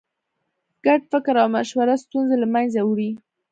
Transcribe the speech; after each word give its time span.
ګډ 0.85 1.01
فکر 1.11 1.33
او 1.43 1.47
مشوره 1.55 1.95
ستونزې 2.03 2.35
له 2.41 2.47
منځه 2.53 2.81
وړي. 2.83 3.11